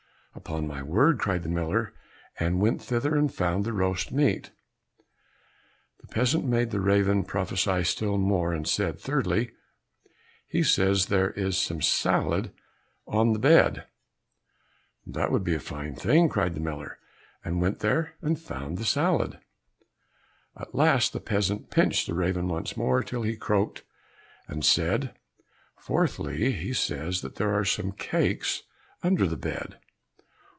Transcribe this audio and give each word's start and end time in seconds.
"Upon 0.33 0.65
my 0.65 0.81
word!" 0.81 1.19
cried 1.19 1.43
the 1.43 1.49
miller, 1.49 1.93
and 2.39 2.61
went 2.61 2.81
thither, 2.81 3.17
and 3.17 3.31
found 3.31 3.65
the 3.65 3.73
roast 3.73 4.13
meat. 4.13 4.51
The 5.99 6.07
peasant 6.07 6.45
made 6.45 6.71
the 6.71 6.79
raven 6.79 7.25
prophesy 7.25 7.83
still 7.83 8.17
more, 8.17 8.53
and 8.53 8.65
said, 8.65 8.97
"Thirdly, 8.97 9.51
he 10.47 10.63
says 10.63 11.07
that 11.07 11.15
there 11.15 11.31
is 11.31 11.57
some 11.57 11.81
salad 11.81 12.53
on 13.05 13.33
the 13.33 13.39
bed." 13.39 13.87
"That 15.05 15.33
would 15.33 15.43
be 15.43 15.53
a 15.53 15.59
fine 15.59 15.95
thing!" 15.95 16.29
cried 16.29 16.53
the 16.53 16.61
miller, 16.61 16.97
and 17.43 17.61
went 17.61 17.79
there 17.79 18.15
and 18.21 18.39
found 18.39 18.77
the 18.77 18.85
salad. 18.85 19.37
At 20.55 20.73
last 20.73 21.11
the 21.11 21.19
peasant 21.19 21.69
pinched 21.69 22.07
the 22.07 22.13
raven 22.15 22.47
once 22.47 22.77
more 22.77 23.03
till 23.03 23.23
he 23.23 23.35
croaked, 23.35 23.83
and 24.47 24.63
said, 24.63 25.13
"Fourthly, 25.75 26.53
he 26.53 26.71
says 26.71 27.19
that 27.21 27.35
there 27.35 27.53
are 27.53 27.65
some 27.65 27.91
cakes 27.91 28.63
under 29.03 29.27
the 29.27 29.35
bed." 29.37 29.77